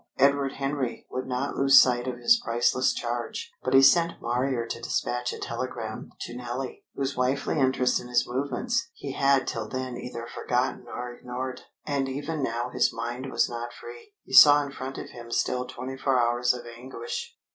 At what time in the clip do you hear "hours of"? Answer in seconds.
16.19-16.65